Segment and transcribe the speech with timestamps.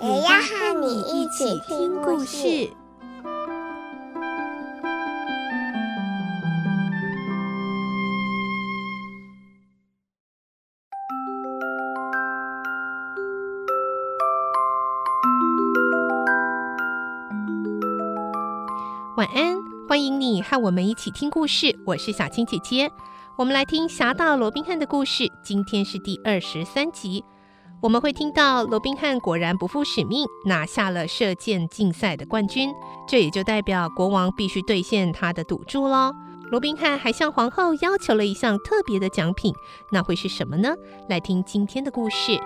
[0.00, 2.70] 也要和你一起听故事。
[19.16, 19.56] 晚安，
[19.88, 21.76] 欢迎你和我们一起听故事。
[21.84, 22.88] 我是小青姐姐，
[23.36, 25.28] 我们来听《侠盗罗宾汉》的故事。
[25.42, 27.24] 今天是第二十三集，
[27.80, 32.74] 我们会听到罗宾汉果然不负使命，拿下了射箭竞赛的冠军。
[33.06, 36.12] 这也就代表国王必须兑现他的赌注喽。
[36.50, 39.54] 罗宾汉还向皇后要求了一项特别的奖品，
[39.92, 40.74] 那会是什么呢？
[41.08, 42.32] 来听今天的故事。《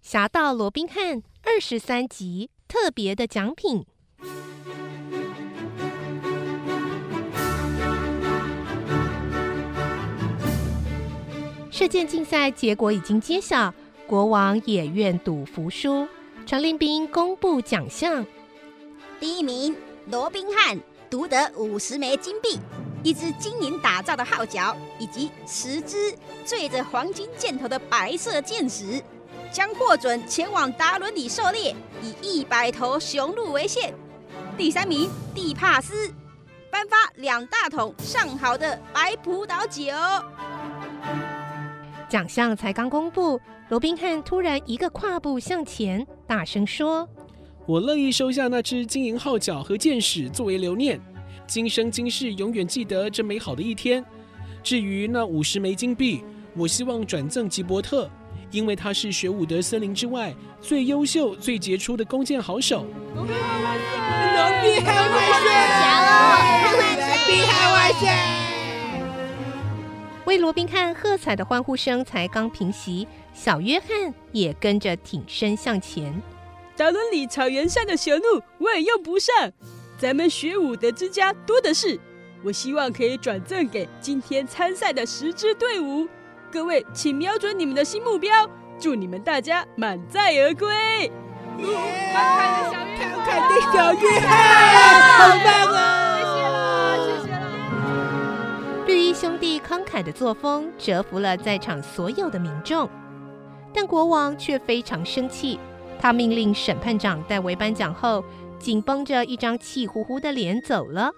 [0.00, 3.84] 侠盗罗宾汉》二十三集特别的奖品。
[11.78, 13.72] 射箭竞赛结果已经揭晓，
[14.04, 16.08] 国王也愿赌服输。
[16.44, 18.26] 传令兵公布奖项：
[19.20, 19.76] 第一名
[20.10, 20.76] 罗宾汉
[21.08, 22.58] 独得五十枚金币、
[23.04, 26.12] 一支金银打造的号角，以及十支
[26.44, 29.00] 缀着黄金箭头的白色箭矢。
[29.52, 33.94] 将获准前往达伦里狩猎，以一百头雄鹿为限。
[34.56, 36.12] 第三名蒂帕斯
[36.72, 39.94] 颁发两大桶上好的白葡萄酒。
[42.08, 47.06] 奖项才刚公布，罗宾汉突然一个跨步向前，大声说
[47.66, 50.98] ：“我乐意收下那只金银号角和箭矢作为留念，
[51.46, 54.02] 今生今世永远记得这美好的一天。
[54.62, 56.24] 至于那五十枚金币，
[56.56, 58.08] 我希望转赠吉伯特。”
[58.50, 62.86] 因为他是雪伍德森林之外最优秀、最杰出的弓箭好手。
[63.14, 63.34] 罗宾
[64.82, 65.37] 汉
[70.38, 76.22] 为罗宾汉喝彩的欢呼声才刚平息，小约翰也跟着挺身向前。
[76.76, 79.34] 达伦里草原上的雄鹿我也用不上，
[79.98, 81.98] 咱们学武的之家多的是。
[82.44, 86.06] 我希望可以转赠给今天参赛的十支队伍。
[86.52, 88.48] 各位，请瞄准你们的新目标，
[88.78, 91.10] 祝你们大家满载而归！
[91.58, 91.66] 慷
[93.26, 96.07] 慨的小约翰，好棒啊！
[99.08, 99.12] 了。
[99.12, 102.88] 绿衣兄弟慷慨的作风折服了在场所有的民众，
[103.72, 105.58] 但国王却非常生气。
[105.98, 108.22] 他命令审判长代为颁奖后，
[108.58, 111.10] 紧绷着一张气呼呼的脸走了。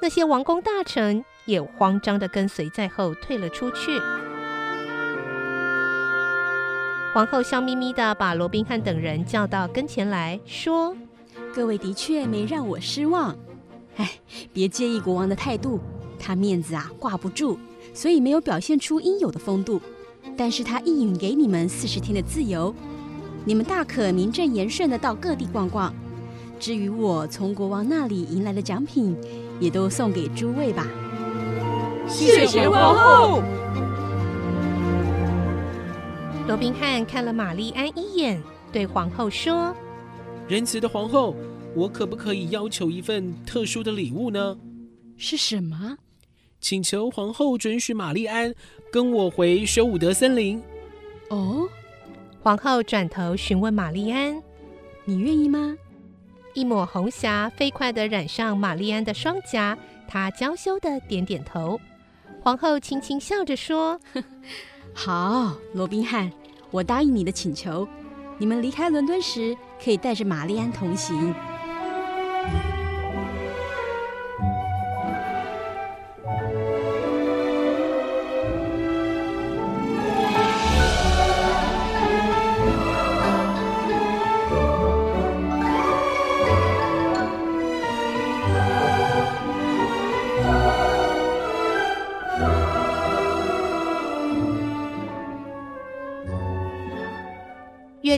[0.00, 4.00] 那些王公大臣也慌张地跟随在后退了出去。
[7.12, 10.96] 皇后笑眯眯地把罗宾汉等人叫到跟前来说
[11.54, 13.36] ：“各位的确没让我失望。
[13.96, 14.10] 哎，
[14.52, 15.80] 别介意国王的态度，
[16.26, 17.56] 他面子啊挂不住，
[17.94, 19.80] 所以没有表现出应有的风度。
[20.36, 22.74] 但是他一允给你们四十天的自由，
[23.44, 25.94] 你们大可名正言顺的到各地逛逛。
[26.58, 29.16] 至于我从国王那里迎来的奖品，
[29.60, 30.88] 也都送给诸位吧。”
[32.10, 33.40] 谢谢皇后。
[36.48, 39.72] 罗宾汉看了玛丽安一眼，对皇后说
[40.48, 41.36] ：“仁慈的皇后，
[41.72, 44.56] 我可不可以要求一份特殊的礼物呢
[45.16, 45.96] ？”“是什么
[46.66, 48.52] ？”“请求皇后准许玛丽安
[48.90, 50.60] 跟我回雪伍德森林。
[51.30, 51.68] ”“哦。”
[52.42, 54.42] 皇后转头询问玛丽安
[55.06, 55.76] ：“你愿意吗？”
[56.54, 59.78] 一抹红霞飞快地染上玛丽安的双颊，
[60.08, 61.80] 她娇羞地点点头。
[62.42, 64.00] 皇后轻轻笑着说。
[64.92, 66.32] 好，罗宾汉，
[66.72, 67.86] 我答应你的请求。
[68.38, 71.32] 你们离开伦敦时，可以带着玛丽安同行。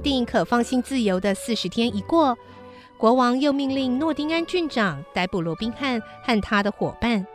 [0.00, 2.36] 定可放心自由的四十天一过，
[2.96, 7.26] 国王又命令诺丁安郡长逮捕罗宾汉和他的伙伴。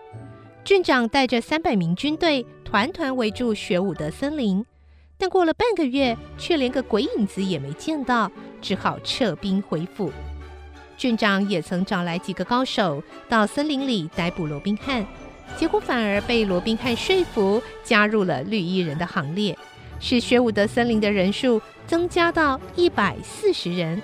[0.64, 4.66] 郡长带着三百名军队，团团围住雪伍德森林，
[5.18, 8.32] 但过了半个月，却连个鬼影子也没见到，
[8.62, 10.12] 只好撤兵回府。
[10.96, 15.06] 郡长也曾找来几个高手到森林里逮捕罗宾汉，
[15.58, 19.58] 结果反而被罗宾汉说服，加入了绿衣人的行列，
[20.04, 24.02] 使学武德森林的人数增加到一百四十人。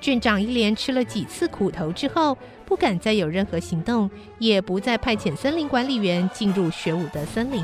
[0.00, 4.08] 郡长一连吃了几次苦头之后，不敢再有任何行动，
[4.38, 7.60] 也不再派遣森林管理员进入学武德森林。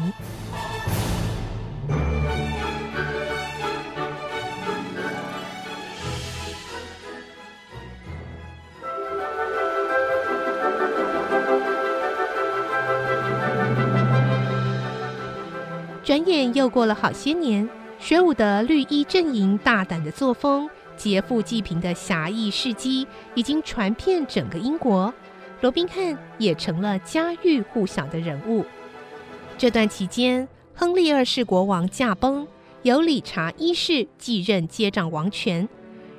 [16.17, 17.69] 转眼又过了好些年，
[17.99, 20.67] 雪伍德绿衣阵营大胆的作风。
[20.97, 25.13] 劫富济贫的侠义事迹已经传遍整个英国，
[25.61, 28.65] 罗宾汉也成了家喻户晓的人物。
[29.59, 32.49] 这段期间，亨利二世国王驾崩，
[32.81, 35.69] 由理查一世继任接掌王权。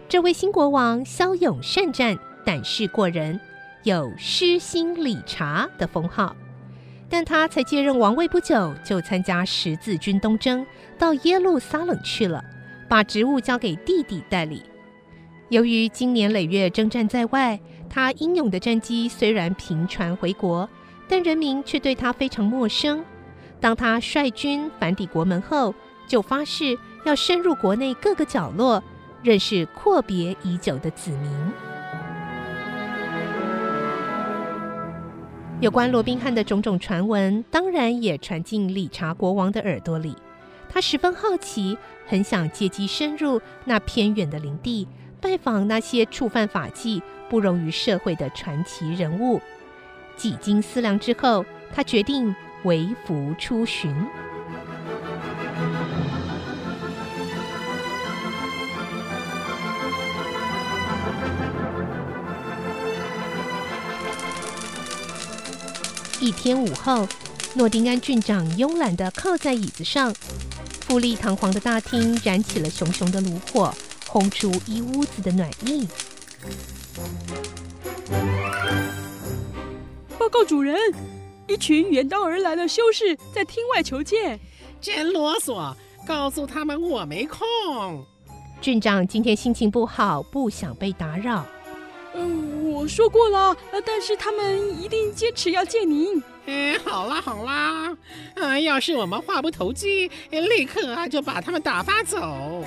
[0.08, 2.16] 这位新国王骁勇善战，
[2.46, 3.40] 胆识过人，
[3.82, 6.36] 有“狮心理查”的封号。
[7.10, 10.66] 但他才接任王位不久，就参加十字军东征，
[10.98, 12.44] 到耶路撒冷去了。
[12.90, 14.64] 把职务交给弟弟代理。
[15.50, 17.60] 由于经年累月征战在外，
[17.90, 20.70] 他英勇的战绩虽然频传回国，
[21.10, 23.04] 但人民却对他非常陌生。
[23.60, 25.76] 当他率军反抵国门后，
[26.08, 28.82] 就发誓要深入国内各个角落，
[29.22, 31.32] 认识阔别已久的子民。
[35.60, 40.16] 有关罗宾汉的种种传闻，当然也传进理查国王的耳朵里。
[40.70, 41.76] 他十分好奇，
[42.06, 44.88] 很想借机深入那偏远的林地，
[45.20, 49.42] 拜访那些触犯法纪、不容于社会的传奇人物。
[50.16, 51.44] 几经思量之后，
[51.74, 53.92] 他决定微服出巡。
[66.28, 67.08] 一天午后，
[67.54, 70.14] 诺丁安郡长慵懒地靠在椅子上。
[70.82, 73.74] 富丽堂皇的大厅燃起了熊熊的炉火，
[74.06, 75.88] 烘出一屋子的暖意。
[80.20, 80.76] 报告主人，
[81.48, 84.38] 一群远道而来的修士在厅外求见。
[84.82, 85.74] 真啰嗦，
[86.06, 87.48] 告诉他们我没空。
[88.60, 91.46] 郡长今天心情不好，不想被打扰。
[92.14, 92.57] 嗯，我
[92.88, 93.56] 说过了，
[93.86, 96.22] 但是他们一定坚持要见您。
[96.46, 97.96] 哎，好啦好啦，
[98.36, 102.64] 啊，要是我们话不投机，立刻啊就把他们打发走。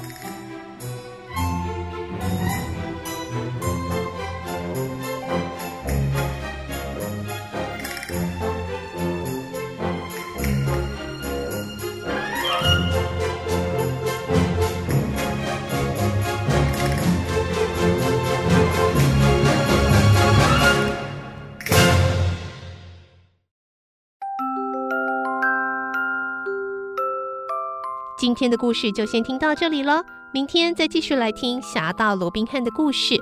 [28.21, 33.19] 今天的故事就先听到这里了，明天再继续来听《侠盗罗宾汉》的故事。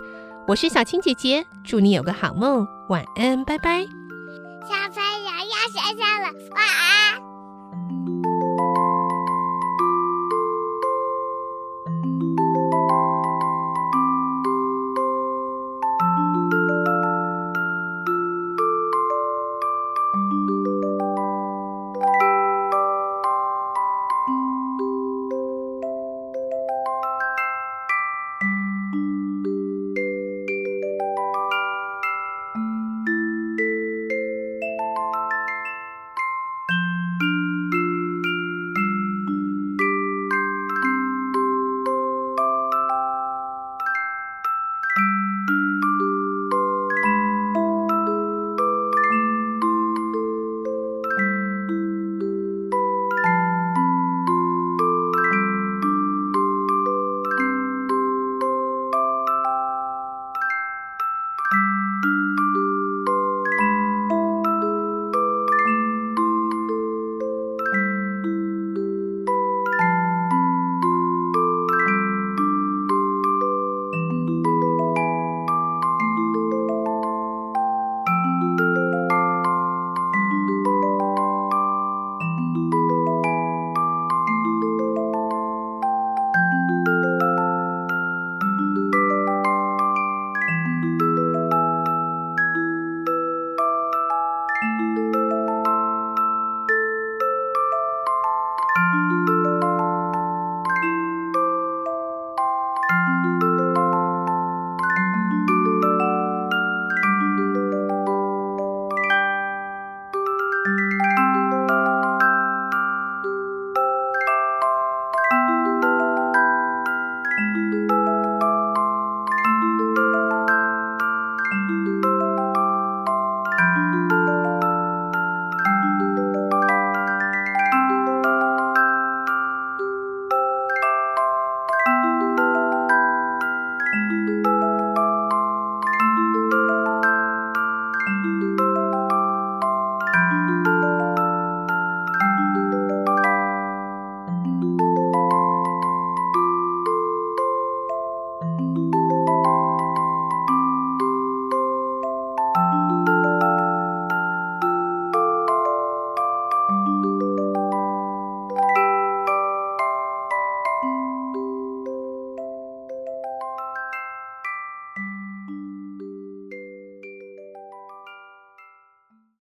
[0.48, 3.84] 我是小青姐姐，祝你有个好梦，晚安，拜拜。
[4.62, 7.27] 小朋友要睡觉了，晚安。